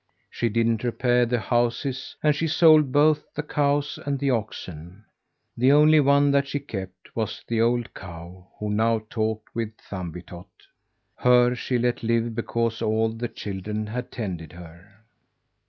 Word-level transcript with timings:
She 0.31 0.49
didn't 0.49 0.83
repair 0.83 1.27
the 1.27 1.39
houses; 1.39 2.15
and 2.23 2.35
she 2.35 2.47
sold 2.47 2.91
both 2.91 3.21
the 3.35 3.43
cows 3.43 3.99
and 4.03 4.17
the 4.17 4.31
oxen. 4.31 5.05
The 5.55 5.71
only 5.71 5.99
one 5.99 6.31
that 6.31 6.47
she 6.47 6.59
kept 6.59 7.15
was 7.15 7.43
the 7.47 7.61
old 7.61 7.93
cow 7.93 8.47
who 8.57 8.71
now 8.71 9.03
talked 9.11 9.53
with 9.53 9.77
Thumbietot. 9.77 10.47
Her 11.17 11.53
she 11.53 11.77
let 11.77 12.01
live 12.01 12.33
because 12.33 12.81
all 12.81 13.09
the 13.09 13.27
children 13.27 13.85
had 13.85 14.11
tended 14.11 14.53
her. 14.53 14.91